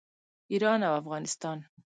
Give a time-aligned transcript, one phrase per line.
[0.51, 1.57] ایران او افغانستان.